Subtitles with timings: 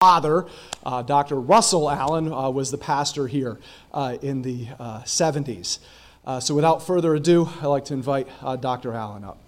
[0.00, 0.44] father,
[0.84, 1.36] uh, Dr.
[1.36, 3.58] Russell Allen, uh, was the pastor here
[3.94, 5.78] uh, in the 70s.
[6.22, 8.92] Uh, so without further ado, I'd like to invite uh, Dr.
[8.92, 9.38] Allen up.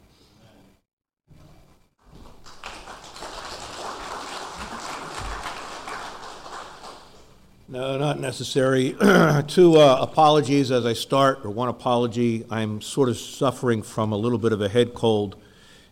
[7.69, 8.93] No, not necessary.
[9.49, 12.47] Two uh, apologies as I start, or one apology.
[12.51, 15.37] I'm sort of suffering from a little bit of a head cold,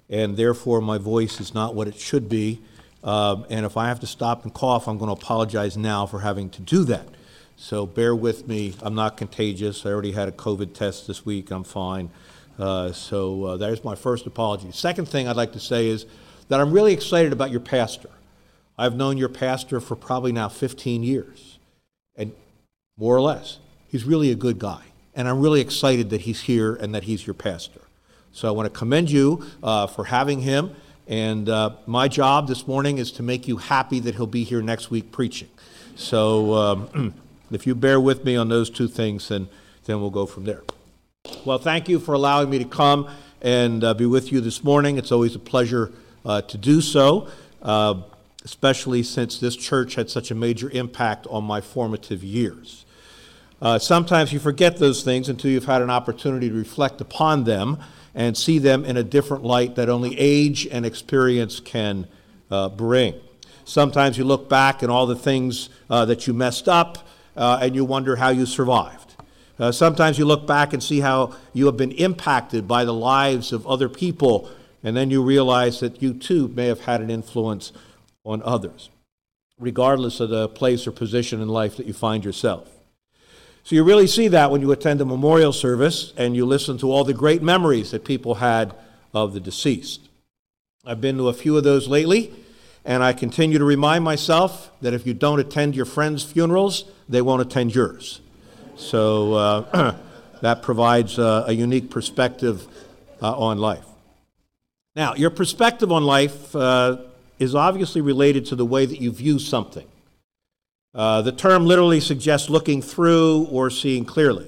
[0.09, 2.63] and therefore my voice is not what it should be.
[3.05, 6.21] Um, and if I have to stop and cough, I'm going to apologize now for
[6.21, 7.09] having to do that.
[7.57, 8.75] So bear with me.
[8.83, 9.87] I'm not contagious.
[9.87, 11.51] I already had a COVID test this week.
[11.51, 12.11] I'm fine.
[12.59, 14.71] Uh, so uh, there's my first apology.
[14.73, 16.07] Second thing I'd like to say is
[16.49, 18.11] that I'm really excited about your pastor.
[18.79, 21.59] I've known your pastor for probably now 15 years
[22.15, 22.33] and
[22.99, 23.59] more or less.
[23.89, 24.83] He's really a good guy.
[25.15, 27.81] And I'm really excited that he's here and that he's your pastor.
[28.33, 30.73] So I want to commend you uh, for having him.
[31.07, 34.63] And uh, my job this morning is to make you happy that he'll be here
[34.63, 35.49] next week preaching.
[35.95, 37.15] So um,
[37.51, 39.49] if you bear with me on those two things, then,
[39.85, 40.63] then we'll go from there.
[41.45, 43.09] Well, thank you for allowing me to come
[43.41, 44.99] and uh, be with you this morning.
[44.99, 45.93] It's always a pleasure
[46.25, 47.29] uh, to do so.
[47.63, 48.03] Uh,
[48.47, 52.87] especially since this church had such a major impact on my formative years.
[53.61, 57.77] Uh, sometimes you forget those things until you've had an opportunity to reflect upon them
[58.17, 62.09] and see them in a different light that only age and experience can
[62.51, 63.15] uh, bring.
[63.67, 67.07] Sometimes you look back and all the things uh, that you messed up
[67.37, 69.15] uh, and you wonder how you survived.
[69.59, 73.53] Uh, sometimes you look back and see how you have been impacted by the lives
[73.53, 74.51] of other people,
[74.83, 77.73] and then you realize that you too may have had an influence
[78.25, 78.91] on others,
[79.59, 82.76] regardless of the place or position in life that you find yourself.
[83.67, 86.93] So you really see that when you attend a memorial service and you listen to
[86.93, 88.73] all the great memories that people had
[89.13, 90.09] of the deceased.
[90.85, 92.33] I've been to a few of those lately,
[92.85, 97.21] and I continue to remind myself that if you don't attend your friends' funerals, they
[97.21, 98.21] won't attend yours.
[98.77, 99.97] So uh,
[100.43, 102.69] that provides a unique perspective
[103.21, 103.85] uh, on life.
[104.95, 106.99] Now, your perspective on life uh,
[107.41, 109.89] is obviously related to the way that you view something.
[110.97, 114.47] Uh, the term literally suggests looking through or seeing clearly.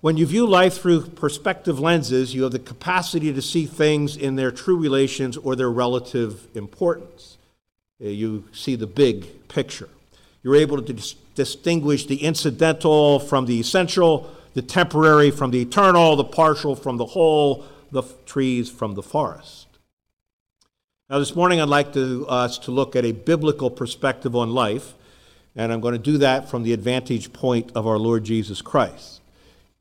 [0.00, 4.36] When you view life through perspective lenses, you have the capacity to see things in
[4.36, 7.36] their true relations or their relative importance.
[8.00, 9.88] Uh, you see the big picture.
[10.44, 16.14] You're able to dis- distinguish the incidental from the essential, the temporary from the eternal,
[16.14, 19.66] the partial from the whole, the f- trees from the forest.
[21.10, 24.94] Now, this morning I'd like to, us to look at a biblical perspective on life,
[25.58, 29.20] and I'm going to do that from the advantage point of our Lord Jesus Christ.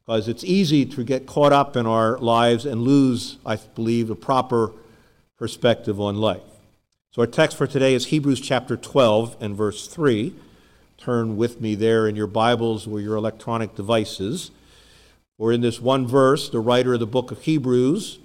[0.03, 4.15] Because it's easy to get caught up in our lives and lose, I believe, a
[4.15, 4.71] proper
[5.37, 6.41] perspective on life.
[7.11, 10.33] So, our text for today is Hebrews chapter 12 and verse 3.
[10.97, 14.49] Turn with me there in your Bibles or your electronic devices.
[15.37, 18.17] Or in this one verse, the writer of the book of Hebrews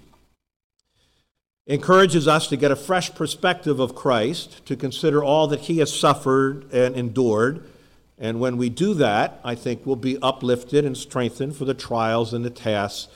[1.66, 5.96] encourages us to get a fresh perspective of Christ, to consider all that he has
[5.96, 7.64] suffered and endured.
[8.18, 12.34] And when we do that, I think we'll be uplifted and strengthened for the trials
[12.34, 13.08] and the tasks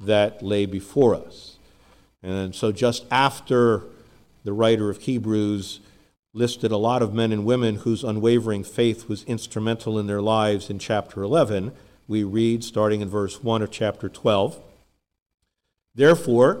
[0.00, 1.58] that lay before us.
[2.22, 3.84] And so, just after
[4.44, 5.80] the writer of Hebrews
[6.32, 10.70] listed a lot of men and women whose unwavering faith was instrumental in their lives
[10.70, 11.72] in chapter 11,
[12.06, 14.60] we read, starting in verse 1 of chapter 12
[15.94, 16.60] Therefore,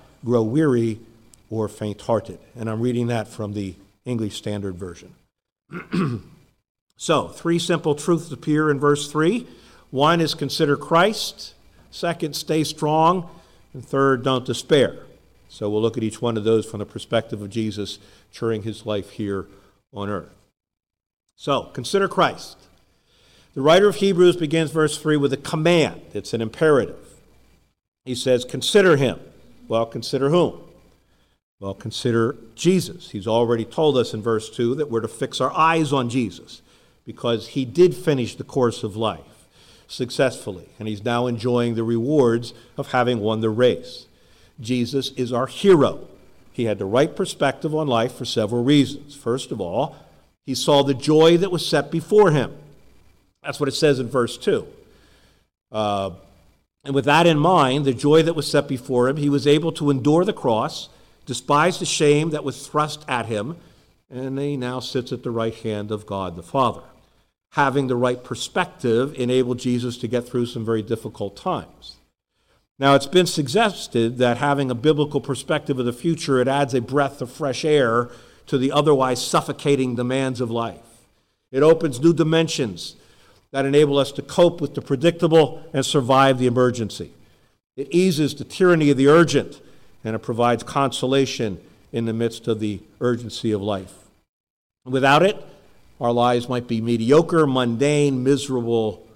[0.23, 0.99] grow weary
[1.49, 2.39] or faint hearted.
[2.55, 5.13] And I'm reading that from the English Standard Version.
[6.97, 9.47] so, three simple truths appear in verse 3.
[9.91, 11.53] One is consider Christ,
[11.91, 13.29] second, stay strong,
[13.73, 14.99] and third, don't despair.
[15.49, 17.99] So, we'll look at each one of those from the perspective of Jesus
[18.33, 19.47] during his life here
[19.93, 20.33] on earth.
[21.35, 22.57] So, consider Christ.
[23.53, 26.97] The writer of Hebrews begins verse 3 with a command, it's an imperative.
[28.05, 29.19] He says, Consider him.
[29.67, 30.61] Well, consider whom?
[31.59, 33.11] Well, consider Jesus.
[33.11, 36.61] He's already told us in verse 2 that we're to fix our eyes on Jesus
[37.05, 39.19] because he did finish the course of life
[39.87, 44.07] successfully, and he's now enjoying the rewards of having won the race.
[44.59, 46.07] Jesus is our hero.
[46.53, 49.15] he had the right perspective on life for several reasons.
[49.15, 49.95] First of all,
[50.45, 52.53] he saw the joy that was set before him.
[53.43, 54.67] That's what it says in verse 2.
[55.71, 56.11] Uh,
[56.83, 59.71] and with that in mind, the joy that was set before him, he was able
[59.73, 60.89] to endure the cross,
[61.25, 63.57] despise the shame that was thrust at him,
[64.09, 66.81] and he now sits at the right hand of God the Father.
[67.51, 71.97] Having the right perspective enabled Jesus to get through some very difficult times.
[72.79, 76.81] Now, it's been suggested that having a biblical perspective of the future, it adds a
[76.81, 78.09] breath of fresh air
[78.47, 81.05] to the otherwise suffocating demands of life.
[81.51, 82.95] It opens new dimensions
[83.51, 87.11] that enable us to cope with the predictable and survive the emergency.
[87.75, 89.61] It eases the tyranny of the urgent,
[90.03, 91.59] and it provides consolation
[91.91, 93.93] in the midst of the urgency of life.
[94.85, 95.43] Without it,
[95.99, 99.07] our lives might be mediocre, mundane, miserable,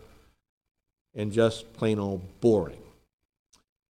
[1.15, 2.77] and just plain old boring.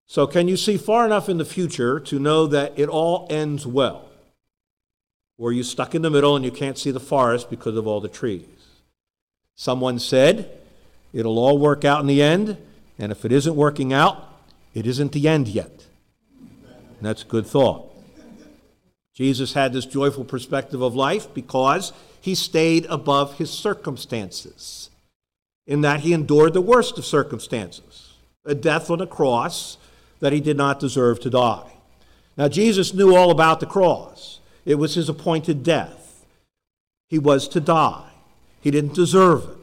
[0.06, 3.66] So, can you see far enough in the future to know that it all ends
[3.66, 4.08] well?
[5.36, 7.86] Or are you stuck in the middle and you can't see the forest because of
[7.86, 8.55] all the trees?
[9.56, 10.50] Someone said,
[11.12, 12.58] It'll all work out in the end,
[12.98, 14.22] and if it isn't working out,
[14.74, 15.86] it isn't the end yet.
[16.38, 17.90] And that's a good thought.
[19.14, 24.90] Jesus had this joyful perspective of life because he stayed above his circumstances,
[25.66, 28.12] in that he endured the worst of circumstances
[28.44, 29.76] a death on a cross
[30.20, 31.72] that he did not deserve to die.
[32.36, 36.24] Now, Jesus knew all about the cross, it was his appointed death.
[37.08, 38.10] He was to die.
[38.60, 39.56] He didn't deserve it.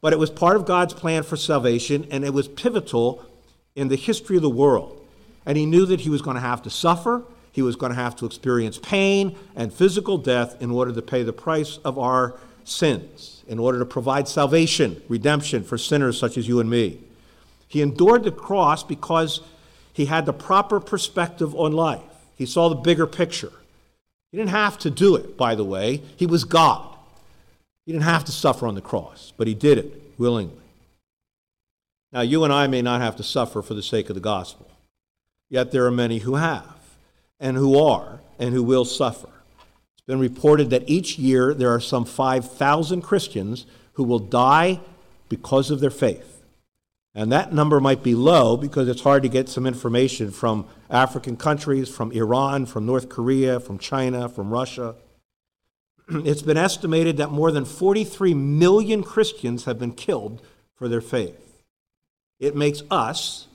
[0.00, 3.24] But it was part of God's plan for salvation, and it was pivotal
[3.74, 5.04] in the history of the world.
[5.44, 7.22] And he knew that he was going to have to suffer,
[7.52, 11.22] he was going to have to experience pain and physical death in order to pay
[11.22, 16.46] the price of our sins, in order to provide salvation, redemption for sinners such as
[16.46, 17.00] you and me.
[17.68, 19.40] He endured the cross because
[19.92, 22.02] he had the proper perspective on life.
[22.36, 23.52] He saw the bigger picture.
[24.30, 26.02] He didn't have to do it, by the way.
[26.16, 26.95] He was God.
[27.86, 30.60] He didn't have to suffer on the cross, but he did it willingly.
[32.12, 34.68] Now, you and I may not have to suffer for the sake of the gospel,
[35.48, 36.76] yet there are many who have,
[37.38, 39.28] and who are, and who will suffer.
[39.92, 44.80] It's been reported that each year there are some 5,000 Christians who will die
[45.28, 46.42] because of their faith.
[47.14, 51.36] And that number might be low because it's hard to get some information from African
[51.36, 54.96] countries, from Iran, from North Korea, from China, from Russia.
[56.24, 60.42] it's been estimated that more than 43 million Christians have been killed
[60.76, 61.62] for their faith.
[62.38, 63.46] It makes us,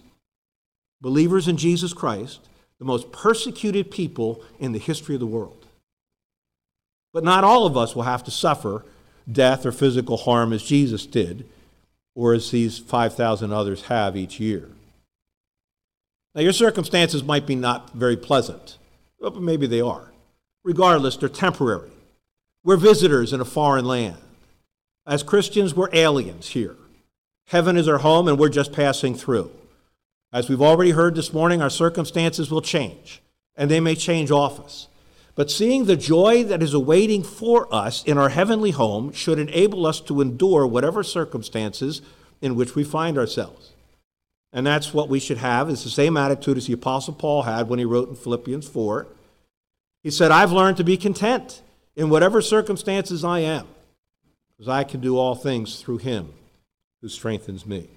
[1.02, 2.48] believers in Jesus Christ,
[2.80, 5.66] the most persecuted people in the history of the world.
[7.14, 8.86] But not all of us will have to suffer
[9.32, 11.48] death or physical harm as Jesus did,
[12.16, 14.70] or as these 5,000 others have each year.
[16.34, 18.78] Now, your circumstances might be not very pleasant,
[19.20, 20.12] but maybe they are.
[20.64, 21.92] Regardless, they're temporary.
[22.64, 24.18] We're visitors in a foreign land.
[25.08, 26.76] As Christians, we're aliens here.
[27.48, 29.52] Heaven is our home, and we're just passing through.
[30.32, 33.22] As we've already heard this morning, our circumstances will change,
[33.56, 34.88] and they may change office.
[35.34, 39.88] But seeing the joy that is awaiting for us in our heavenly home should enable
[39.88, 42.04] us to endure whatever circumstances
[42.42, 43.72] in which we find ourselves.
[44.54, 45.68] And that's what we should have.
[45.68, 49.08] It's the same attitude as the Apostle Paul had when he wrote in Philippians 4.
[50.04, 51.62] He said, I've learned to be content
[51.96, 53.68] in whatever circumstances I am,
[54.58, 56.34] because I can do all things through him
[57.02, 57.90] who strengthens me.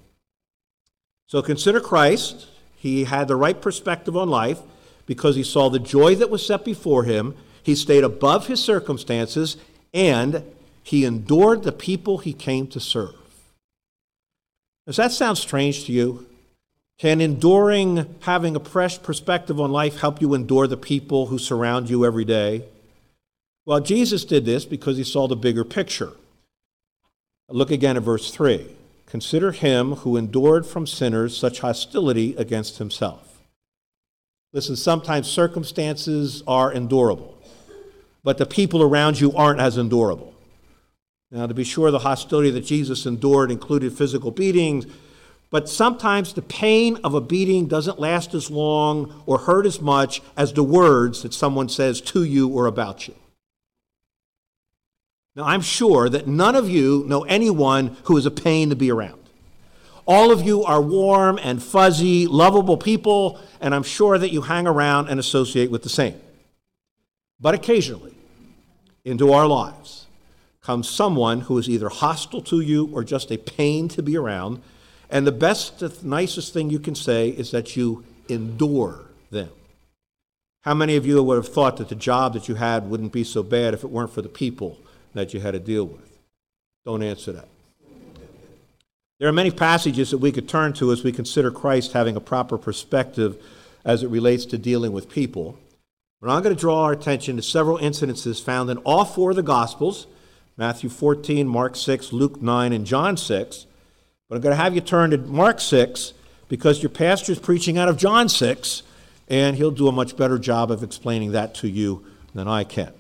[1.26, 2.46] So consider Christ.
[2.76, 4.60] He had the right perspective on life
[5.06, 7.34] because he saw the joy that was set before him.
[7.62, 9.56] He stayed above his circumstances
[9.92, 10.44] and
[10.82, 13.14] he endured the people he came to serve.
[14.86, 16.26] Does that sound strange to you?
[16.98, 21.88] Can enduring, having a fresh perspective on life, help you endure the people who surround
[21.88, 22.64] you every day?
[23.66, 26.12] Well, Jesus did this because he saw the bigger picture.
[27.48, 28.66] Look again at verse 3.
[29.06, 33.42] Consider him who endured from sinners such hostility against himself.
[34.52, 37.36] Listen, sometimes circumstances are endurable,
[38.22, 40.34] but the people around you aren't as endurable.
[41.30, 44.86] Now, to be sure, the hostility that Jesus endured included physical beatings,
[45.50, 50.22] but sometimes the pain of a beating doesn't last as long or hurt as much
[50.36, 53.14] as the words that someone says to you or about you.
[55.36, 58.90] Now, I'm sure that none of you know anyone who is a pain to be
[58.90, 59.20] around.
[60.06, 64.66] All of you are warm and fuzzy, lovable people, and I'm sure that you hang
[64.66, 66.20] around and associate with the same.
[67.40, 68.14] But occasionally,
[69.04, 70.06] into our lives
[70.60, 74.62] comes someone who is either hostile to you or just a pain to be around,
[75.10, 79.00] and the best, the nicest thing you can say is that you endure
[79.30, 79.50] them.
[80.60, 83.24] How many of you would have thought that the job that you had wouldn't be
[83.24, 84.78] so bad if it weren't for the people
[85.14, 86.18] that you had to deal with?
[86.84, 87.48] Don't answer that.
[89.18, 92.20] There are many passages that we could turn to as we consider Christ having a
[92.20, 93.42] proper perspective
[93.84, 95.58] as it relates to dealing with people.
[96.20, 99.36] But I'm going to draw our attention to several incidences found in all four of
[99.36, 100.06] the Gospels
[100.56, 103.66] Matthew 14, Mark 6, Luke 9, and John 6.
[104.28, 106.12] But I'm going to have you turn to Mark 6
[106.48, 108.82] because your pastor is preaching out of John 6,
[109.28, 112.92] and he'll do a much better job of explaining that to you than I can.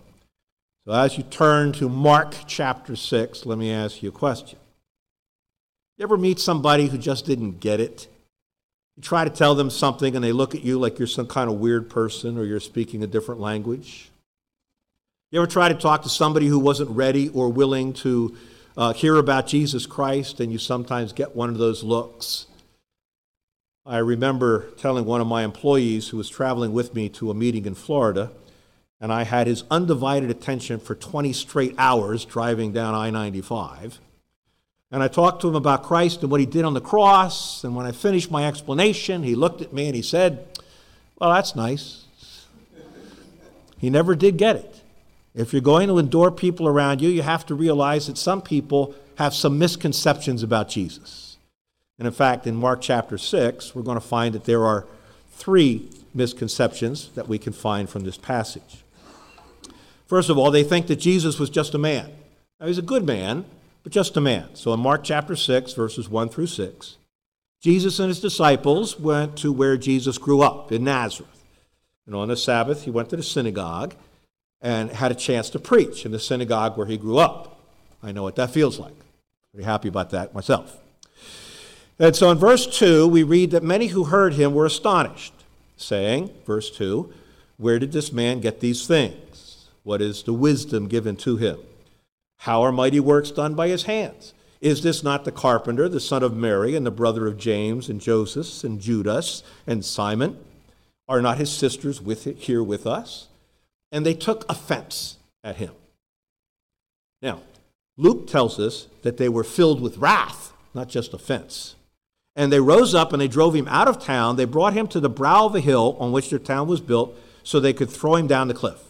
[0.86, 4.58] So as you turn to Mark chapter 6, let me ask you a question.
[5.96, 8.06] You ever meet somebody who just didn't get it?
[8.96, 11.48] You try to tell them something and they look at you like you're some kind
[11.48, 14.10] of weird person or you're speaking a different language?
[15.30, 18.36] You ever try to talk to somebody who wasn't ready or willing to
[18.76, 22.46] uh, hear about Jesus Christ and you sometimes get one of those looks?
[23.86, 27.64] I remember telling one of my employees who was traveling with me to a meeting
[27.64, 28.30] in Florida,
[29.04, 34.00] and I had his undivided attention for 20 straight hours driving down I 95.
[34.90, 37.64] And I talked to him about Christ and what he did on the cross.
[37.64, 40.46] And when I finished my explanation, he looked at me and he said,
[41.18, 42.06] Well, that's nice.
[43.76, 44.80] He never did get it.
[45.34, 48.94] If you're going to endure people around you, you have to realize that some people
[49.18, 51.36] have some misconceptions about Jesus.
[51.98, 54.86] And in fact, in Mark chapter 6, we're going to find that there are
[55.32, 58.80] three misconceptions that we can find from this passage.
[60.06, 62.10] First of all, they think that Jesus was just a man.
[62.60, 63.44] Now, he's a good man,
[63.82, 64.54] but just a man.
[64.54, 66.96] So in Mark chapter 6, verses 1 through 6,
[67.62, 71.30] Jesus and his disciples went to where Jesus grew up, in Nazareth.
[72.06, 73.94] And on the Sabbath, he went to the synagogue
[74.60, 77.58] and had a chance to preach in the synagogue where he grew up.
[78.02, 78.94] I know what that feels like.
[79.52, 80.78] Pretty happy about that myself.
[81.98, 85.32] And so in verse 2, we read that many who heard him were astonished,
[85.76, 87.12] saying, verse 2,
[87.56, 89.14] Where did this man get these things?
[89.84, 91.60] What is the wisdom given to him?
[92.38, 94.34] How are mighty works done by his hands?
[94.60, 98.00] Is this not the carpenter, the son of Mary, and the brother of James, and
[98.00, 100.38] Joseph, and Judas, and Simon?
[101.06, 103.28] Are not his sisters with here with us?
[103.92, 105.72] And they took offense at him.
[107.20, 107.42] Now,
[107.98, 111.74] Luke tells us that they were filled with wrath, not just offense.
[112.34, 114.36] And they rose up and they drove him out of town.
[114.36, 117.14] They brought him to the brow of a hill on which their town was built
[117.42, 118.80] so they could throw him down the cliff.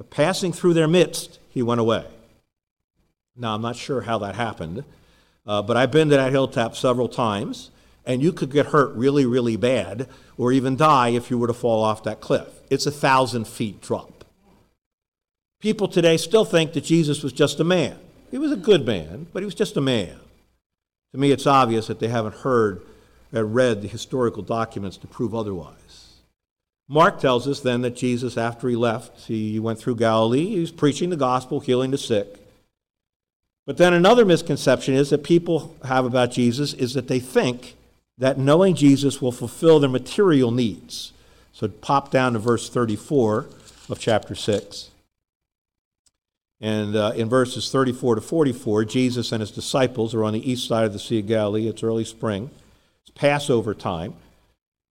[0.00, 2.06] But passing through their midst, he went away.
[3.36, 4.82] Now, I'm not sure how that happened,
[5.46, 7.70] uh, but I've been to that hilltop several times,
[8.06, 11.52] and you could get hurt really, really bad or even die if you were to
[11.52, 12.48] fall off that cliff.
[12.70, 14.24] It's a thousand feet drop.
[15.60, 17.98] People today still think that Jesus was just a man.
[18.30, 20.18] He was a good man, but he was just a man.
[21.12, 22.80] To me, it's obvious that they haven't heard
[23.34, 26.09] or read the historical documents to prove otherwise.
[26.92, 30.72] Mark tells us then that Jesus, after he left, he went through Galilee, he was
[30.72, 32.40] preaching the gospel, healing the sick.
[33.64, 37.76] But then another misconception is that people have about Jesus is that they think
[38.18, 41.12] that knowing Jesus will fulfill their material needs.
[41.52, 43.46] So pop down to verse 34
[43.88, 44.90] of chapter 6.
[46.60, 50.66] And uh, in verses 34 to 44, Jesus and his disciples are on the east
[50.66, 51.68] side of the Sea of Galilee.
[51.68, 52.50] It's early spring,
[53.02, 54.14] it's Passover time.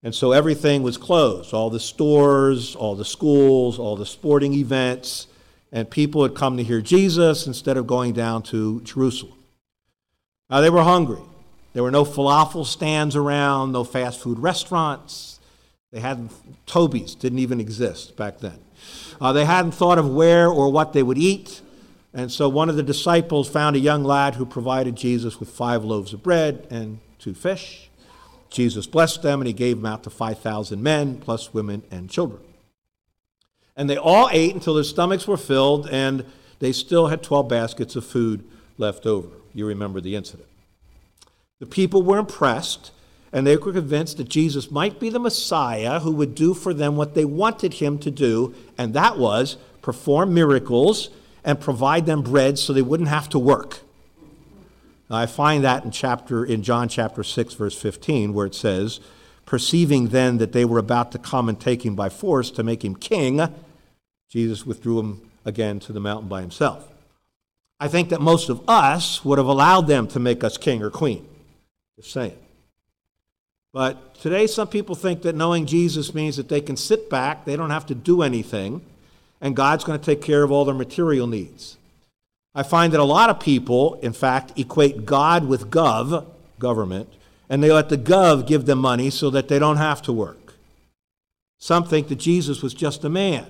[0.01, 5.27] And so everything was closed all the stores, all the schools, all the sporting events
[5.71, 9.37] and people had come to hear Jesus instead of going down to Jerusalem.
[10.49, 11.21] Now, they were hungry.
[11.73, 15.39] There were no falafel stands around, no fast food restaurants.
[15.91, 16.31] They hadn't,
[16.65, 18.59] Toby's didn't even exist back then.
[19.21, 21.61] Uh, they hadn't thought of where or what they would eat.
[22.13, 25.83] And so one of the disciples found a young lad who provided Jesus with five
[25.83, 27.88] loaves of bread and two fish.
[28.49, 32.41] Jesus blessed them and he gave them out to 5,000 men, plus women and children.
[33.75, 36.25] And they all ate until their stomachs were filled, and
[36.59, 38.43] they still had 12 baskets of food
[38.77, 39.29] left over.
[39.53, 40.49] You remember the incident.
[41.59, 42.91] The people were impressed,
[43.31, 46.95] and they were convinced that Jesus might be the Messiah who would do for them
[46.95, 51.09] what they wanted him to do, and that was perform miracles
[51.43, 53.79] and provide them bread so they wouldn't have to work.
[55.09, 58.99] I find that in chapter in John chapter 6 verse 15 where it says,
[59.45, 62.83] "Perceiving then that they were about to come and take him by force to make
[62.83, 63.41] him king,
[64.29, 66.87] Jesus withdrew him again to the mountain by himself.
[67.79, 70.89] I think that most of us would have allowed them to make us king or
[70.89, 71.25] queen.
[71.97, 72.37] Just saying.
[73.73, 77.55] But today, some people think that knowing Jesus means that they can sit back, they
[77.55, 78.81] don't have to do anything,
[79.41, 81.77] and God's going to take care of all their material needs.
[82.55, 86.25] I find that a lot of people, in fact, equate God with gov,
[86.57, 87.09] government,
[87.47, 90.53] and they let the gov give them money so that they don't have to work.
[91.57, 93.45] Some think that Jesus was just a man.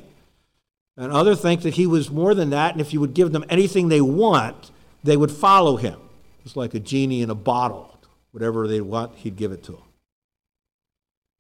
[0.97, 3.45] And others think that he was more than that, and if you would give them
[3.49, 4.71] anything they want,
[5.03, 5.97] they would follow him.
[6.43, 7.97] It's like a genie in a bottle.
[8.31, 9.81] Whatever they want, he'd give it to them.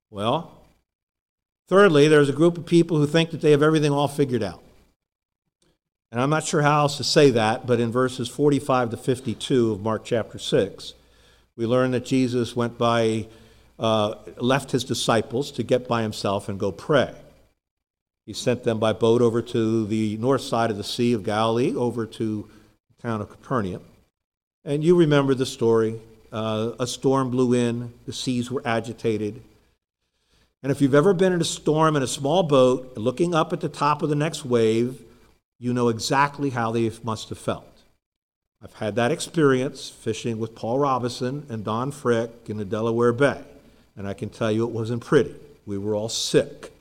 [0.09, 0.57] Well,
[1.67, 4.63] thirdly, there's a group of people who think that they have everything all figured out.
[6.11, 9.73] And I'm not sure how else to say that, but in verses 45 to 52
[9.73, 10.93] of Mark chapter 6,
[11.55, 13.27] we learn that Jesus went by,
[13.77, 17.13] uh, left his disciples to get by himself and go pray.
[18.25, 21.75] He sent them by boat over to the north side of the Sea of Galilee,
[21.75, 22.49] over to
[22.95, 23.83] the town of Capernaum.
[24.65, 25.99] And you remember the story.
[26.31, 29.41] Uh, a storm blew in, the seas were agitated.
[30.61, 33.61] And if you've ever been in a storm in a small boat, looking up at
[33.61, 35.01] the top of the next wave,
[35.59, 37.65] you know exactly how they must have felt.
[38.63, 43.41] I've had that experience fishing with Paul Robinson and Don Frick in the Delaware Bay,
[43.95, 45.35] and I can tell you it wasn't pretty.
[45.65, 46.73] We were all sick.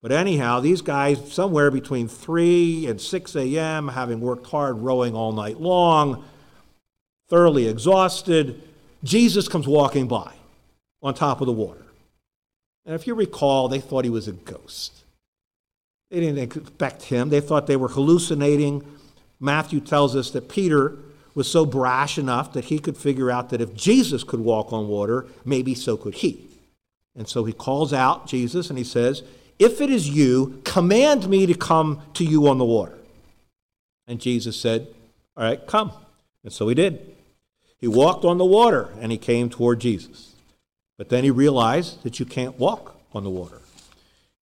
[0.00, 5.32] But anyhow, these guys, somewhere between 3 and 6 a.m., having worked hard rowing all
[5.32, 6.24] night long,
[7.28, 8.62] thoroughly exhausted,
[9.02, 10.34] Jesus comes walking by
[11.02, 11.84] on top of the water.
[12.86, 14.97] And if you recall, they thought he was a ghost.
[16.10, 18.84] They didn't expect him, they thought they were hallucinating.
[19.40, 20.96] Matthew tells us that Peter
[21.34, 24.88] was so brash enough that he could figure out that if Jesus could walk on
[24.88, 26.48] water, maybe so could he.
[27.14, 29.22] And so he calls out Jesus and he says,
[29.58, 32.96] if it is you, command me to come to you on the water.
[34.06, 34.86] And Jesus said,
[35.36, 35.92] All right, come.
[36.44, 37.14] And so he did.
[37.78, 40.34] He walked on the water and he came toward Jesus.
[40.96, 43.60] But then he realized that you can't walk on the water.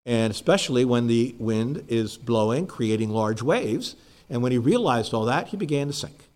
[0.06, 3.96] And especially when the wind is blowing, creating large waves.
[4.30, 6.28] And when he realized all that, he began to sink.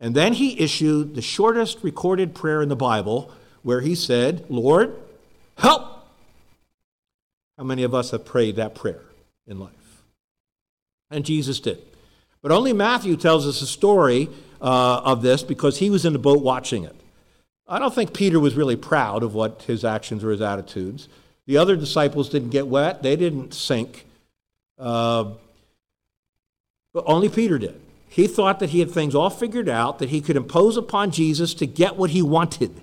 [0.00, 4.96] And then he issued the shortest recorded prayer in the Bible, where he said, Lord,
[5.58, 6.06] help
[7.56, 9.02] how many of us have prayed that prayer
[9.46, 10.02] in life?
[11.10, 11.82] And Jesus did.
[12.40, 14.28] But only Matthew tells us a story
[14.60, 16.94] uh, of this because he was in the boat watching it.
[17.66, 21.08] I don't think Peter was really proud of what his actions or his attitudes.
[21.48, 24.04] The other disciples didn't get wet, they didn't sink.
[24.78, 25.30] Uh,
[26.92, 27.80] but only Peter did.
[28.10, 31.54] He thought that he had things all figured out, that he could impose upon Jesus
[31.54, 32.82] to get what he wanted.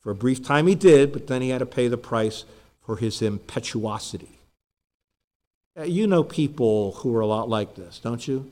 [0.00, 2.44] For a brief time he did, but then he had to pay the price
[2.84, 4.40] for his impetuosity.
[5.84, 8.50] You know people who are a lot like this, don't you?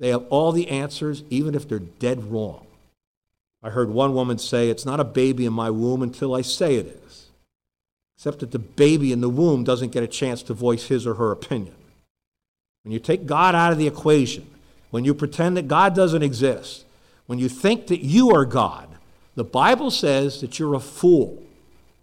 [0.00, 2.66] They have all the answers, even if they're dead wrong.
[3.62, 6.74] I heard one woman say, It's not a baby in my womb until I say
[6.74, 6.99] it is.
[8.20, 11.14] Except that the baby in the womb doesn't get a chance to voice his or
[11.14, 11.74] her opinion.
[12.82, 14.46] When you take God out of the equation,
[14.90, 16.84] when you pretend that God doesn't exist,
[17.24, 18.88] when you think that you are God,
[19.36, 21.42] the Bible says that you're a fool.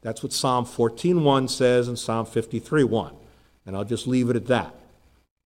[0.02, 3.14] That's what Psalm 14:1 says and Psalm 53:1.
[3.68, 4.74] And I'll just leave it at that,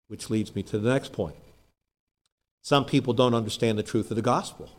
[0.08, 1.36] which leads me to the next point.
[2.62, 4.70] Some people don't understand the truth of the gospel.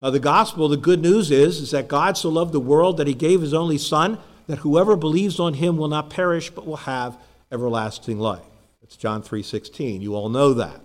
[0.00, 3.06] Now, the gospel, the good news is, is that God so loved the world that
[3.06, 6.76] he gave his only Son, that whoever believes on him will not perish, but will
[6.76, 7.16] have
[7.50, 8.42] everlasting life.
[8.82, 10.02] It's John 3:16.
[10.02, 10.80] You all know that.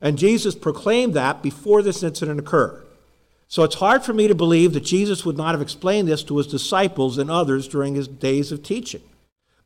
[0.00, 2.86] And Jesus proclaimed that before this incident occurred.
[3.48, 6.36] So it's hard for me to believe that Jesus would not have explained this to
[6.36, 9.02] his disciples and others during his days of teaching.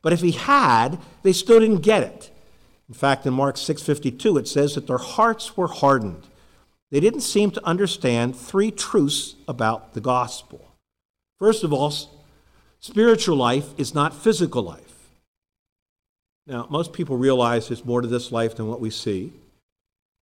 [0.01, 2.31] But if he had, they still didn't get it.
[2.89, 6.23] In fact, in Mark 6:52 it says that their hearts were hardened.
[6.91, 10.61] They didn't seem to understand three truths about the gospel.
[11.39, 11.93] First of all,
[12.85, 15.09] spiritual life is not physical life.
[16.45, 19.33] Now, most people realize there's more to this life than what we see.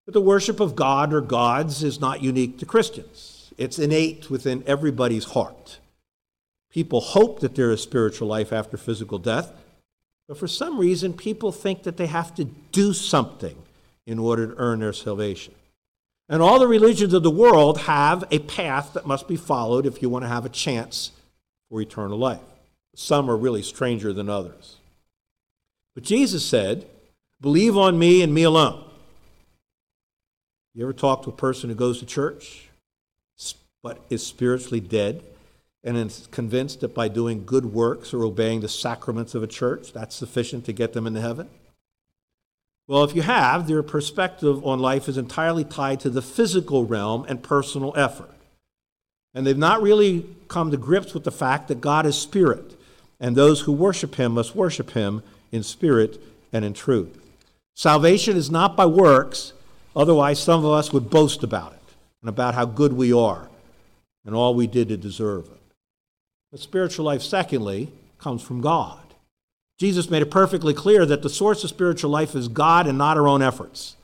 [0.06, 3.54] But the worship of God or gods is not unique to Christians.
[3.58, 5.80] It's innate within everybody's heart.
[6.72, 9.52] People hope that there is spiritual life after physical death,
[10.30, 13.58] but for some reason, people think that they have to do something
[14.08, 15.54] in order to earn their salvation.
[16.30, 20.02] And all the religions of the world have a path that must be followed if
[20.02, 21.12] you want to have a chance
[21.70, 22.40] for eternal life.
[22.96, 24.78] Some are really stranger than others.
[25.96, 26.86] But Jesus said,
[27.42, 28.84] Believe on me and me alone.
[30.74, 32.70] You ever talk to a person who goes to church?
[33.84, 35.22] but is spiritually dead
[35.84, 39.92] and is convinced that by doing good works or obeying the sacraments of a church,
[39.92, 41.50] that's sufficient to get them into heaven?
[42.88, 47.26] Well, if you have, their perspective on life is entirely tied to the physical realm
[47.28, 48.30] and personal effort.
[49.34, 52.78] And they've not really come to grips with the fact that God is spirit,
[53.20, 56.22] and those who worship him must worship him in spirit
[56.52, 57.20] and in truth.
[57.76, 59.54] Salvation is not by works,
[59.96, 63.50] otherwise, some of us would boast about it and about how good we are
[64.26, 65.62] and all we did to deserve it.
[66.52, 69.00] But spiritual life, secondly, comes from God.
[69.80, 73.18] Jesus made it perfectly clear that the source of spiritual life is God and not
[73.18, 73.96] our own efforts.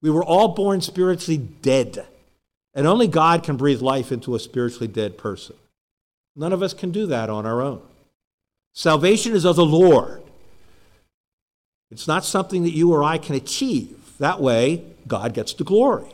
[0.00, 2.06] We were all born spiritually dead,
[2.74, 5.54] and only God can breathe life into a spiritually dead person.
[6.34, 7.82] None of us can do that on our own.
[8.72, 10.22] Salvation is of the Lord.
[11.90, 13.98] It's not something that you or I can achieve.
[14.18, 16.08] That way, God gets the glory.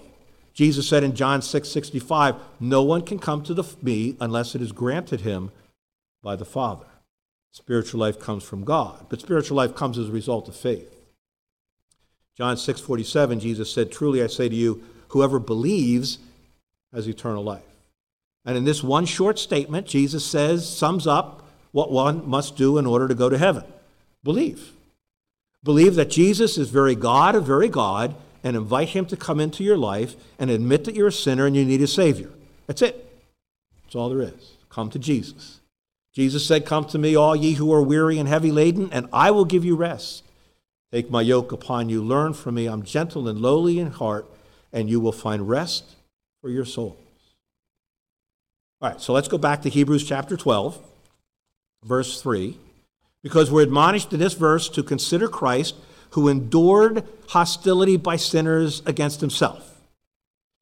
[0.53, 4.63] Jesus said in John 6 65, No one can come to the, me unless it
[4.63, 5.53] is granted him
[6.23, 6.87] by the Father.
[7.53, 10.93] Spiritual life comes from God, but spiritual life comes as a result of faith.
[12.37, 16.19] John 6 47, Jesus said, Truly I say to you, whoever believes
[16.93, 17.63] has eternal life.
[18.45, 22.87] And in this one short statement, Jesus says, sums up what one must do in
[22.87, 23.65] order to go to heaven
[24.25, 24.73] believe.
[25.65, 29.65] Believe that Jesus is very God of very God and invite him to come into
[29.65, 32.31] your life and admit that you're a sinner and you need a Savior.
[32.67, 33.11] That's it.
[33.85, 34.53] That's all there is.
[34.69, 35.61] Come to Jesus.
[36.13, 39.31] Jesus said, Come to me, all ye who are weary and heavy laden, and I
[39.31, 40.25] will give you rest.
[40.93, 42.67] Take my yoke upon you, learn from me.
[42.67, 44.27] I'm gentle and lowly in heart,
[44.73, 45.85] and you will find rest
[46.41, 46.97] for your souls.
[48.81, 50.79] All right, so let's go back to Hebrews chapter 12,
[51.83, 52.57] verse 3,
[53.23, 55.75] because we're admonished in this verse to consider Christ
[56.11, 59.81] who endured hostility by sinners against himself.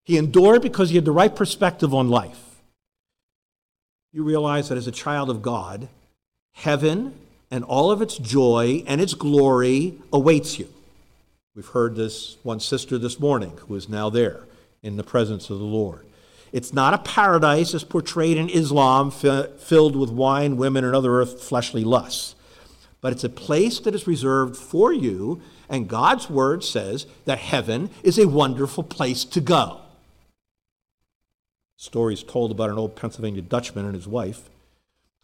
[0.05, 2.61] He endured because he had the right perspective on life.
[4.13, 5.89] You realize that as a child of God,
[6.55, 7.15] heaven
[7.51, 10.69] and all of its joy and its glory awaits you.
[11.55, 14.45] We've heard this one sister this morning who is now there
[14.83, 16.06] in the presence of the Lord.
[16.53, 21.43] It's not a paradise as portrayed in Islam, filled with wine, women, and other earth
[21.43, 22.37] fleshly lusts
[23.07, 27.89] but it's a place that is reserved for you, and God's word says that heaven
[28.03, 29.81] is a wonderful place to go.
[31.77, 34.49] Stories told about an old Pennsylvania Dutchman and his wife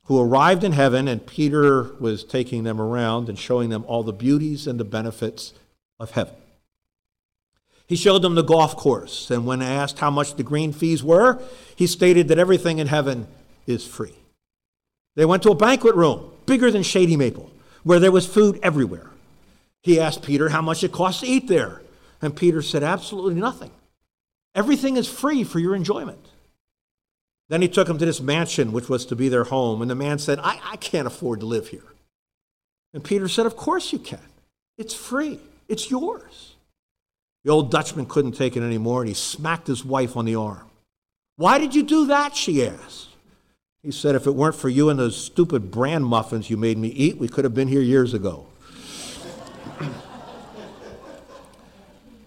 [0.04, 4.12] who arrived in heaven, and Peter was taking them around and showing them all the
[4.12, 5.52] beauties and the benefits
[5.98, 6.34] of heaven.
[7.92, 11.38] He showed them the golf course, and when asked how much the green fees were,
[11.76, 13.26] he stated that everything in heaven
[13.66, 14.14] is free.
[15.14, 17.50] They went to a banquet room, bigger than Shady Maple
[17.82, 19.10] where there was food everywhere.
[19.82, 21.82] He asked Peter how much it cost to eat there.
[22.22, 23.72] And Peter said, Absolutely nothing.
[24.54, 26.30] Everything is free for your enjoyment.
[27.50, 29.82] Then he took him to this mansion, which was to be their home.
[29.82, 31.92] And the man said, I, I can't afford to live here.
[32.94, 34.18] And Peter said, Of course you can.
[34.78, 36.51] It's free, it's yours.
[37.44, 40.70] The old Dutchman couldn't take it anymore, and he smacked his wife on the arm.
[41.36, 42.36] Why did you do that?
[42.36, 43.08] she asked.
[43.82, 46.88] He said, If it weren't for you and those stupid bran muffins you made me
[46.88, 48.46] eat, we could have been here years ago.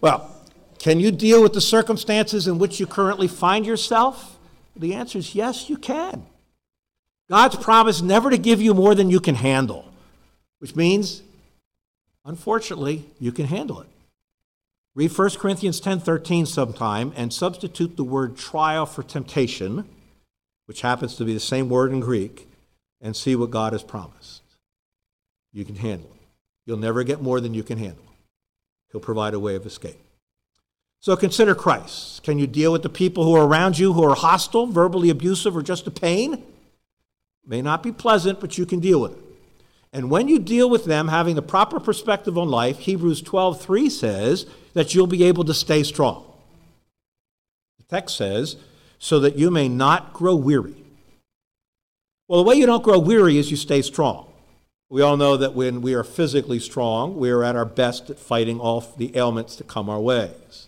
[0.02, 0.36] well,
[0.80, 4.38] can you deal with the circumstances in which you currently find yourself?
[4.76, 6.26] The answer is yes, you can.
[7.30, 9.90] God's promised never to give you more than you can handle,
[10.60, 11.24] which means,
[12.26, 13.88] unfortunately, you can handle it.
[14.96, 19.88] Read 1 Corinthians 10:13 sometime and substitute the word trial for temptation
[20.66, 22.50] which happens to be the same word in Greek,
[23.02, 24.42] and see what God has promised.
[25.54, 26.28] You can handle it.
[26.66, 28.06] You'll never get more than you can handle.
[28.92, 30.00] He'll provide a way of escape.
[31.00, 32.24] So consider Christ.
[32.24, 35.56] Can you deal with the people who are around you who are hostile, verbally abusive,
[35.56, 36.44] or just a pain?
[37.46, 39.25] May not be pleasant, but you can deal with it.
[39.94, 44.46] And when you deal with them having the proper perspective on life, Hebrews 12:3 says
[44.74, 46.26] that you'll be able to stay strong.
[47.78, 48.58] The text says,
[49.00, 50.76] so that you may not grow weary.
[52.28, 54.28] Well, the way you don't grow weary is you stay strong.
[54.90, 58.20] We all know that when we are physically strong, we are at our best at
[58.20, 60.68] fighting off the ailments that come our ways.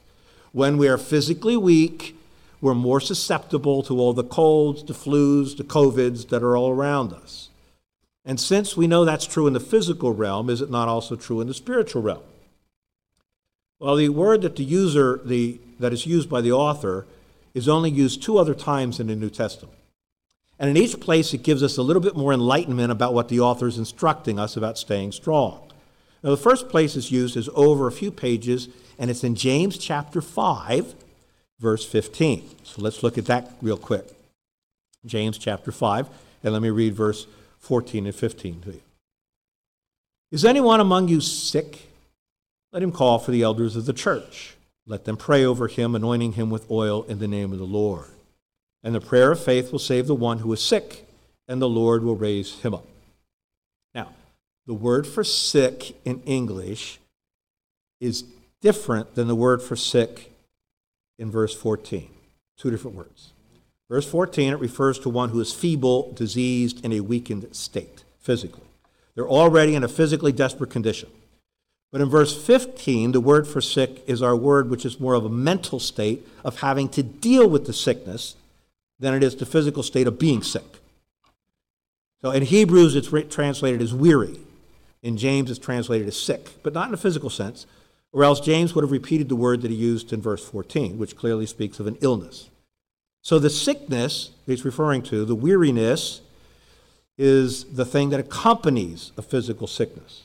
[0.51, 2.15] When we are physically weak,
[2.61, 7.13] we're more susceptible to all the colds, the flus, the COVIDs that are all around
[7.13, 7.49] us.
[8.27, 11.39] And since we know that's true in the physical realm, is it not also true
[11.39, 12.23] in the spiritual realm?
[13.79, 17.07] Well, the word that the user, the, that is used by the author,
[17.53, 19.77] is only used two other times in the New Testament.
[20.59, 23.39] And in each place, it gives us a little bit more enlightenment about what the
[23.39, 25.61] author is instructing us about staying strong.
[26.21, 28.67] Now, the first place it's used is over a few pages,
[28.99, 30.95] and it's in James chapter 5,
[31.61, 32.49] verse 15.
[32.63, 34.05] So let's look at that real quick.
[35.05, 36.09] James chapter 5,
[36.43, 37.25] and let me read verse
[37.59, 38.81] 14 and 15 to you.
[40.31, 41.89] Is anyone among you sick?
[42.71, 46.33] Let him call for the elders of the church let them pray over him, anointing
[46.33, 48.05] him with oil in the name of the Lord.
[48.83, 51.05] And the prayer of faith will save the one who is sick,
[51.47, 52.85] and the Lord will raise him up.
[53.93, 54.13] Now,
[54.65, 56.99] the word for sick in English
[57.99, 58.23] is
[58.61, 60.31] different than the word for sick
[61.19, 62.09] in verse 14.
[62.57, 63.33] Two different words.
[63.89, 68.63] Verse 14, it refers to one who is feeble, diseased, in a weakened state physically.
[69.15, 71.09] They're already in a physically desperate condition.
[71.91, 75.23] But in verse 15, the word for sick is our word, which is more of
[75.23, 78.35] a mental state of having to deal with the sickness
[78.99, 80.65] than it is the physical state of being sick.
[82.21, 84.39] So in Hebrews, it's translated as weary.
[85.01, 87.65] In James, it's translated as sick, but not in a physical sense,
[88.11, 91.15] or else James would have repeated the word that he used in verse 14, which
[91.15, 92.49] clearly speaks of an illness.
[93.27, 96.21] So the sickness he's referring to, the weariness,
[97.17, 100.23] is the thing that accompanies a physical sickness.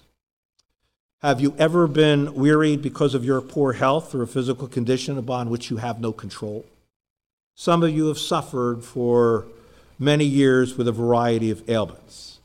[1.21, 5.51] Have you ever been wearied because of your poor health or a physical condition upon
[5.51, 6.65] which you have no control?
[7.57, 9.47] Some of you have suffered for
[9.99, 12.39] many years with a variety of ailments.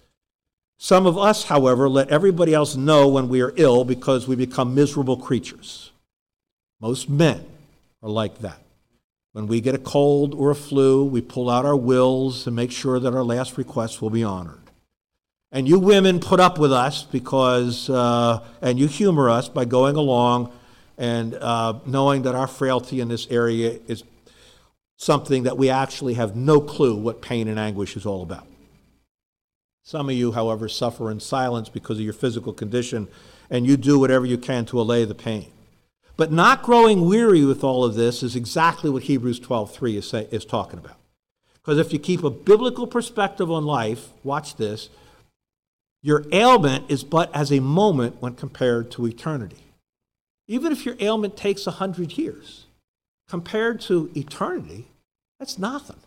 [0.79, 4.73] Some of us, however, let everybody else know when we are ill because we become
[4.73, 5.91] miserable creatures.
[6.81, 7.45] Most men
[8.01, 8.57] are like that.
[9.37, 12.71] When we get a cold or a flu, we pull out our wills and make
[12.71, 14.63] sure that our last requests will be honored.
[15.51, 19.95] And you women put up with us because, uh, and you humor us by going
[19.95, 20.51] along
[20.97, 24.03] and uh, knowing that our frailty in this area is
[24.95, 28.47] something that we actually have no clue what pain and anguish is all about.
[29.83, 33.07] Some of you, however, suffer in silence because of your physical condition,
[33.51, 35.51] and you do whatever you can to allay the pain.
[36.17, 40.27] But not growing weary with all of this is exactly what Hebrews 12:3 is, say,
[40.31, 40.97] is talking about.
[41.53, 44.89] Because if you keep a biblical perspective on life, watch this,
[46.01, 49.63] your ailment is but as a moment when compared to eternity.
[50.47, 52.65] Even if your ailment takes a hundred years,
[53.27, 54.87] compared to eternity,
[55.39, 55.99] that's nothing.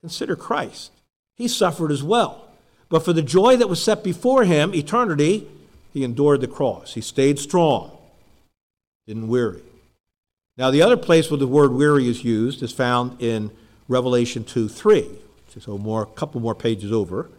[0.00, 0.92] Consider Christ.
[1.36, 2.48] He suffered as well.
[2.88, 5.48] But for the joy that was set before him, eternity,
[5.92, 6.94] he endured the cross.
[6.94, 7.90] He stayed strong,
[9.06, 9.62] didn't weary.
[10.56, 13.50] Now, the other place where the word weary is used is found in
[13.88, 15.08] Revelation 2 3,
[15.60, 17.30] so more, a couple more pages over.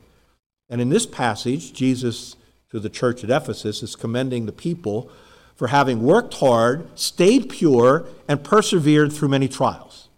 [0.70, 2.36] And in this passage, Jesus,
[2.72, 5.12] to the church at Ephesus, is commending the people
[5.56, 10.10] for having worked hard, stayed pure, and persevered through many trials.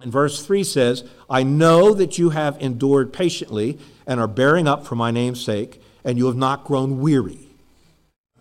[0.00, 4.86] And verse 3 says, I know that you have endured patiently and are bearing up
[4.86, 7.48] for my name's sake, and you have not grown weary.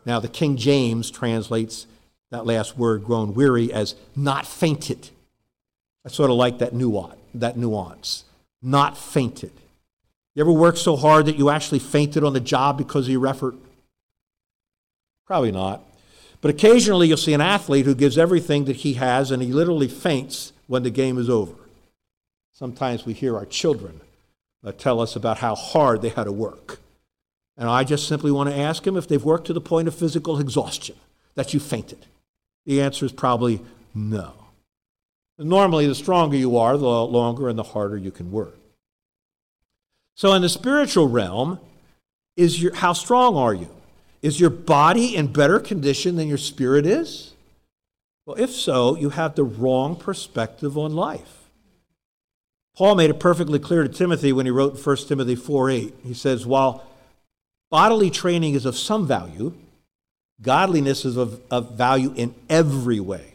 [0.06, 1.88] Now, the King James translates
[2.30, 5.10] that last word, grown weary, as not fainted.
[6.06, 7.16] I sort of like that nuance.
[7.34, 8.24] That nuance.
[8.62, 9.52] Not fainted.
[10.36, 13.28] You ever worked so hard that you actually fainted on the job because of your
[13.28, 13.56] effort?
[15.26, 15.84] Probably not.
[16.42, 19.88] But occasionally you'll see an athlete who gives everything that he has and he literally
[19.88, 21.56] faints when the game is over.
[22.54, 24.02] Sometimes we hear our children
[24.64, 26.80] uh, tell us about how hard they had to work.
[27.58, 29.96] And I just simply want to ask them if they've worked to the point of
[29.96, 30.96] physical exhaustion,
[31.36, 32.06] that you fainted.
[32.68, 33.62] The answer is probably
[33.96, 34.34] no.
[35.40, 38.58] Normally, the stronger you are, the longer and the harder you can work.
[40.16, 41.60] So, in the spiritual realm,
[42.36, 43.70] is your, how strong are you?
[44.22, 47.34] Is your body in better condition than your spirit is?
[48.26, 51.50] Well, if so, you have the wrong perspective on life.
[52.76, 55.96] Paul made it perfectly clear to Timothy when he wrote 1 Timothy 4 8.
[56.04, 56.86] He says, While
[57.70, 59.54] bodily training is of some value,
[60.42, 63.34] godliness is of, of value in every way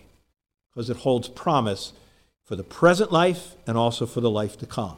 [0.71, 1.93] because it holds promise
[2.45, 4.97] for the present life and also for the life to come.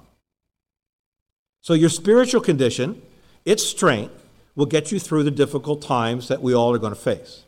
[1.61, 3.01] So, your spiritual condition,
[3.45, 4.13] its strength,
[4.55, 7.45] will get you through the difficult times that we all are going to face.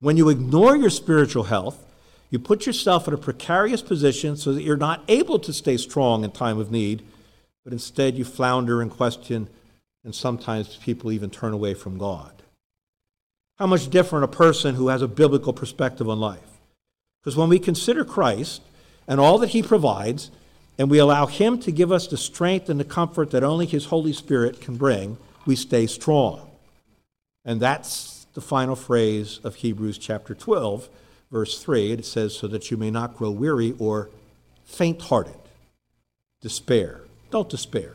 [0.00, 1.84] When you ignore your spiritual health,
[2.30, 6.24] you put yourself in a precarious position so that you're not able to stay strong
[6.24, 7.02] in time of need,
[7.64, 9.48] but instead you flounder and question,
[10.04, 12.42] and sometimes people even turn away from God.
[13.60, 16.40] How much different a person who has a biblical perspective on life?
[17.20, 18.62] Because when we consider Christ
[19.06, 20.30] and all that he provides,
[20.78, 23.84] and we allow him to give us the strength and the comfort that only his
[23.84, 26.50] Holy Spirit can bring, we stay strong.
[27.44, 30.88] And that's the final phrase of Hebrews chapter 12,
[31.30, 31.92] verse 3.
[31.92, 34.08] It says, So that you may not grow weary or
[34.64, 35.36] faint hearted,
[36.40, 37.02] despair.
[37.30, 37.92] Don't despair.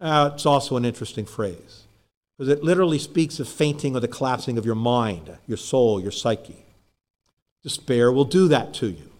[0.00, 1.83] Uh, it's also an interesting phrase
[2.36, 6.10] because it literally speaks of fainting or the collapsing of your mind, your soul, your
[6.10, 6.64] psyche.
[7.62, 9.10] Despair will do that to you.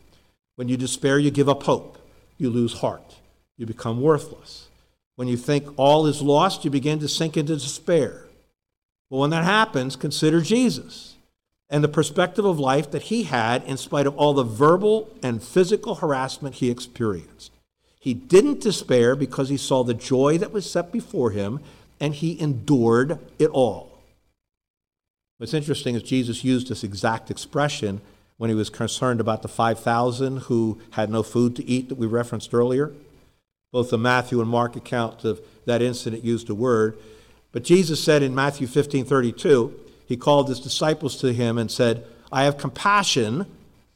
[0.56, 1.98] When you despair, you give up hope,
[2.38, 3.16] you lose heart,
[3.56, 4.68] you become worthless.
[5.16, 8.24] When you think all is lost, you begin to sink into despair.
[9.10, 11.14] Well, when that happens, consider Jesus
[11.70, 15.42] and the perspective of life that he had in spite of all the verbal and
[15.42, 17.50] physical harassment he experienced.
[17.98, 21.60] He didn't despair because he saw the joy that was set before him
[22.00, 23.98] and he endured it all.
[25.38, 28.00] What's interesting is Jesus used this exact expression
[28.36, 32.06] when he was concerned about the 5,000 who had no food to eat that we
[32.06, 32.92] referenced earlier.
[33.72, 36.96] Both the Matthew and Mark accounts of that incident used the word.
[37.52, 39.74] But Jesus said in Matthew 15 32,
[40.06, 43.46] he called his disciples to him and said, I have compassion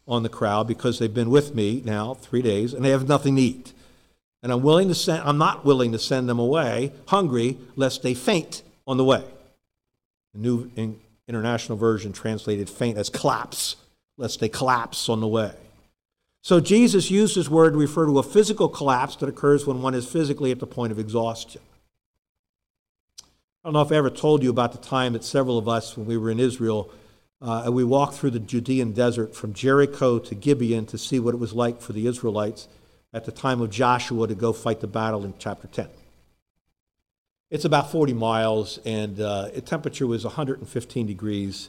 [0.06, 3.36] on the crowd because they've been with me now three days and they have nothing
[3.36, 3.72] to eat.
[4.42, 8.14] And I'm willing to send I'm not willing to send them away hungry lest they
[8.14, 9.24] faint on the way.
[10.34, 10.70] The New
[11.26, 13.76] International Version translated faint as collapse,
[14.16, 15.52] lest they collapse on the way.
[16.42, 19.94] So Jesus used this word to refer to a physical collapse that occurs when one
[19.94, 21.60] is physically at the point of exhaustion.
[23.20, 25.96] I don't know if I ever told you about the time that several of us,
[25.96, 26.90] when we were in Israel,
[27.42, 31.38] uh, we walked through the Judean desert from Jericho to Gibeon to see what it
[31.38, 32.68] was like for the Israelites
[33.18, 35.88] at the time of Joshua to go fight the battle in chapter 10.
[37.50, 41.68] It's about 40 miles, and uh, the temperature was 115 degrees.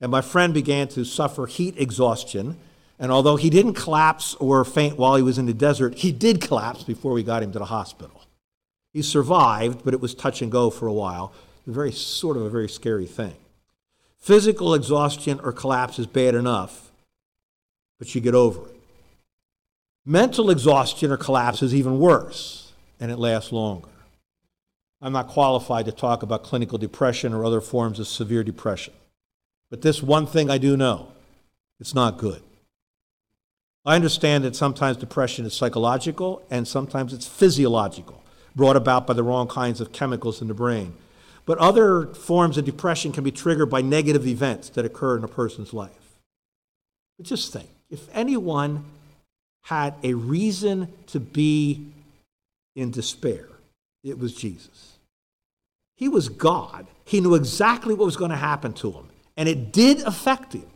[0.00, 2.56] And my friend began to suffer heat exhaustion.
[2.98, 6.40] And although he didn't collapse or faint while he was in the desert, he did
[6.40, 8.22] collapse before we got him to the hospital.
[8.94, 11.34] He survived, but it was touch and go for a while.
[11.66, 13.34] A very sort of a very scary thing.
[14.16, 16.90] Physical exhaustion or collapse is bad enough,
[17.98, 18.77] but you get over it.
[20.08, 23.90] Mental exhaustion or collapse is even worse, and it lasts longer.
[25.02, 28.94] I'm not qualified to talk about clinical depression or other forms of severe depression.
[29.70, 31.12] But this one thing I do know
[31.78, 32.42] it's not good.
[33.84, 38.24] I understand that sometimes depression is psychological and sometimes it's physiological
[38.56, 40.94] brought about by the wrong kinds of chemicals in the brain.
[41.44, 45.28] But other forms of depression can be triggered by negative events that occur in a
[45.28, 46.16] person's life.
[47.18, 48.86] But just think if anyone
[49.68, 51.86] had a reason to be
[52.74, 53.46] in despair,
[54.02, 54.96] it was Jesus.
[55.94, 56.86] He was God.
[57.04, 60.66] He knew exactly what was going to happen to him, and it did affect him.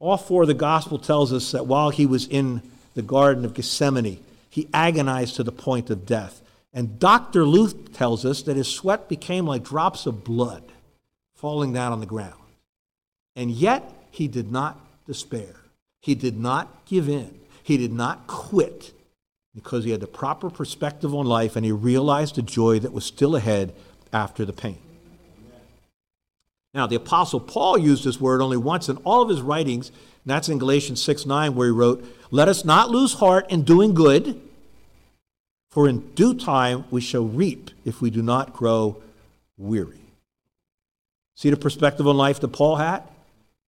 [0.00, 2.62] All four of the gospel tells us that while he was in
[2.94, 4.18] the Garden of Gethsemane,
[4.50, 6.42] he agonized to the point of death.
[6.74, 7.44] And Dr.
[7.44, 10.64] Luke tells us that his sweat became like drops of blood
[11.36, 12.34] falling down on the ground.
[13.36, 15.54] And yet, he did not despair.
[16.00, 17.41] He did not give in.
[17.62, 18.92] He did not quit
[19.54, 23.04] because he had the proper perspective on life and he realized the joy that was
[23.04, 23.74] still ahead
[24.12, 24.78] after the pain.
[26.74, 29.96] Now, the Apostle Paul used this word only once in all of his writings, and
[30.24, 33.92] that's in Galatians 6 9, where he wrote, Let us not lose heart in doing
[33.92, 34.40] good
[35.70, 39.02] for in due time we shall reap if we do not grow
[39.56, 40.00] weary.
[41.34, 43.02] See the perspective on life that Paul had?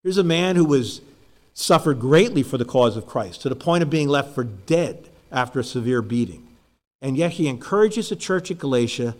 [0.03, 0.99] Here's a man who was
[1.53, 5.09] suffered greatly for the cause of Christ, to the point of being left for dead
[5.31, 6.47] after a severe beating.
[7.01, 9.15] And yet he encourages the church at Galatia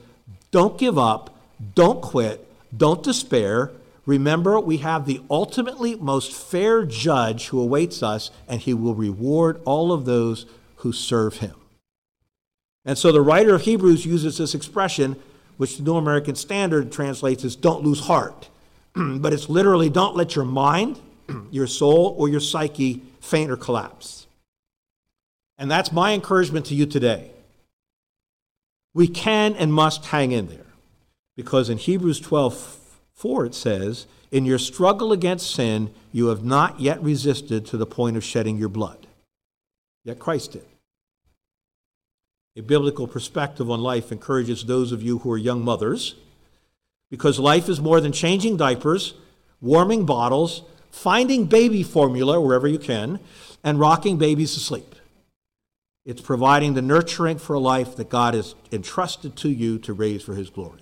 [0.51, 1.35] don't give up,
[1.73, 3.71] don't quit, don't despair.
[4.05, 9.59] Remember, we have the ultimately most fair judge who awaits us, and he will reward
[9.65, 10.45] all of those
[10.77, 11.55] who serve him.
[12.85, 15.15] And so the writer of Hebrews uses this expression,
[15.57, 18.49] which the New American Standard translates as don't lose heart.
[18.95, 20.99] but it's literally don't let your mind,
[21.51, 24.27] your soul, or your psyche faint or collapse.
[25.57, 27.31] And that's my encouragement to you today.
[28.93, 30.59] We can and must hang in there.
[31.35, 32.79] Because in Hebrews 12
[33.15, 37.85] 4, it says, In your struggle against sin, you have not yet resisted to the
[37.85, 39.07] point of shedding your blood.
[40.03, 40.65] Yet Christ did.
[42.55, 46.15] A biblical perspective on life encourages those of you who are young mothers
[47.09, 49.13] because life is more than changing diapers,
[49.61, 53.19] warming bottles, finding baby formula wherever you can,
[53.63, 54.95] and rocking babies to sleep.
[56.05, 60.21] It's providing the nurturing for a life that God has entrusted to you to raise
[60.21, 60.81] for His glory.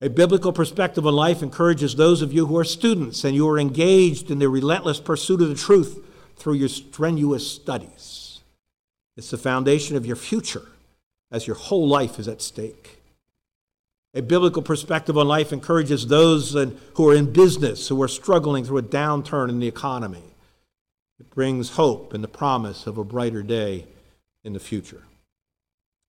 [0.00, 3.58] A biblical perspective on life encourages those of you who are students and you are
[3.58, 6.04] engaged in the relentless pursuit of the truth
[6.36, 8.40] through your strenuous studies.
[9.16, 10.66] It's the foundation of your future
[11.30, 12.95] as your whole life is at stake.
[14.16, 18.78] A biblical perspective on life encourages those who are in business, who are struggling through
[18.78, 20.22] a downturn in the economy.
[21.20, 23.84] It brings hope and the promise of a brighter day
[24.42, 25.02] in the future.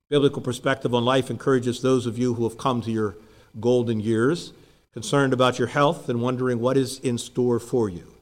[0.10, 3.18] Biblical perspective on life encourages those of you who have come to your
[3.60, 4.54] golden years,
[4.94, 8.14] concerned about your health and wondering what is in store for you.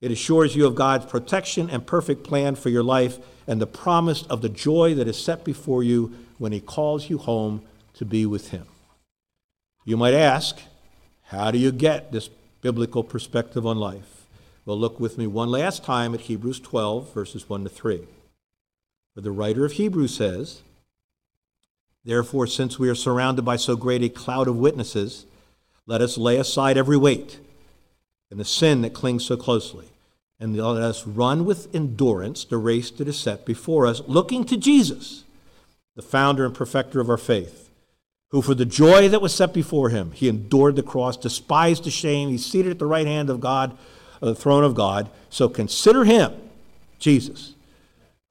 [0.00, 4.22] It assures you of God's protection and perfect plan for your life and the promise
[4.22, 8.24] of the joy that is set before you when He calls you home to be
[8.24, 8.64] with Him.
[9.88, 10.60] You might ask,
[11.28, 12.28] how do you get this
[12.60, 14.26] biblical perspective on life?
[14.66, 18.02] Well, look with me one last time at Hebrews 12, verses 1 to 3.
[19.14, 20.60] For the writer of Hebrews says,
[22.04, 25.24] Therefore, since we are surrounded by so great a cloud of witnesses,
[25.86, 27.40] let us lay aside every weight
[28.30, 29.86] and the sin that clings so closely.
[30.38, 34.58] And let us run with endurance the race that is set before us, looking to
[34.58, 35.24] Jesus,
[35.96, 37.67] the founder and perfecter of our faith,
[38.30, 41.90] who for the joy that was set before him, he endured the cross, despised the
[41.90, 43.76] shame, he's seated at the right hand of God,
[44.20, 45.08] of the throne of God.
[45.30, 46.32] So consider him,
[46.98, 47.54] Jesus,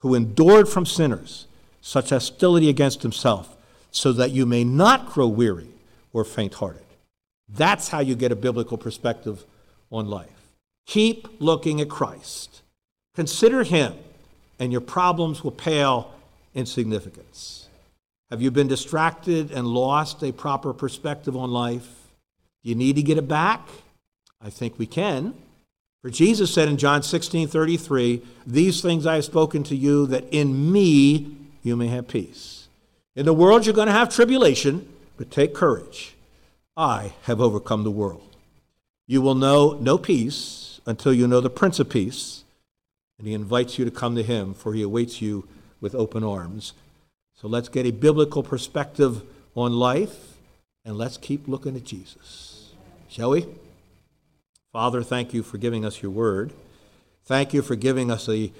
[0.00, 1.46] who endured from sinners
[1.80, 3.56] such hostility against himself,
[3.90, 5.70] so that you may not grow weary
[6.12, 6.82] or faint hearted.
[7.48, 9.44] That's how you get a biblical perspective
[9.90, 10.28] on life.
[10.86, 12.62] Keep looking at Christ.
[13.14, 13.94] Consider him,
[14.58, 16.12] and your problems will pale
[16.54, 17.67] in significance.
[18.30, 21.88] Have you been distracted and lost a proper perspective on life?
[22.62, 23.66] Do you need to get it back?
[24.42, 25.34] I think we can.
[26.02, 30.24] For Jesus said in John 16 33, These things I have spoken to you, that
[30.30, 32.68] in me you may have peace.
[33.16, 36.14] In the world you're going to have tribulation, but take courage.
[36.76, 38.36] I have overcome the world.
[39.06, 42.44] You will know no peace until you know the Prince of Peace,
[43.18, 45.48] and he invites you to come to him, for he awaits you
[45.80, 46.74] with open arms.
[47.40, 49.22] So let's get a biblical perspective
[49.54, 50.36] on life,
[50.84, 52.72] and let's keep looking at Jesus.
[53.08, 53.46] Shall we?
[54.72, 56.52] Father, thank you for giving us your word.
[57.24, 58.52] Thank you for giving us the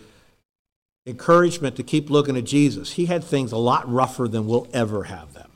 [1.06, 2.92] encouragement to keep looking at Jesus.
[2.92, 5.50] He had things a lot rougher than we'll ever have them.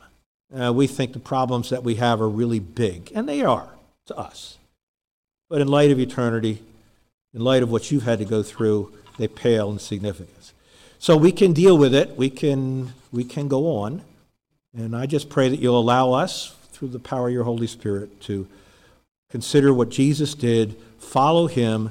[0.54, 3.68] Uh, we think the problems that we have are really big, and they are
[4.06, 4.58] to us.
[5.48, 6.62] But in light of eternity,
[7.32, 10.52] in light of what you've had to go through, they pale in significance.
[10.98, 12.16] So we can deal with it.
[12.16, 14.02] We can, we can go on.
[14.74, 18.20] And I just pray that you'll allow us, through the power of your Holy Spirit,
[18.22, 18.48] to
[19.30, 21.90] consider what Jesus did, follow him,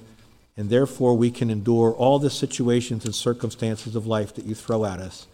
[0.57, 4.83] and therefore we can endure all the situations and circumstances of life that you throw
[4.83, 5.27] at us.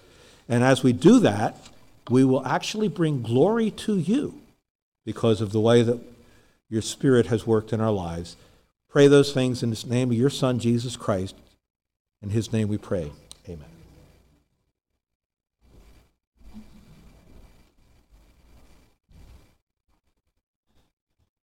[0.47, 1.57] And as we do that,
[2.09, 4.39] we will actually bring glory to you
[5.05, 5.99] because of the way that
[6.69, 8.35] your Spirit has worked in our lives.
[8.89, 11.35] Pray those things in the name of your Son, Jesus Christ.
[12.21, 13.11] In his name we pray.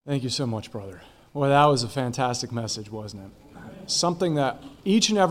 [0.04, 1.00] Thank you so much, brother.
[1.32, 3.90] Well, that was a fantastic message, wasn't it?
[3.90, 5.30] Something that each and every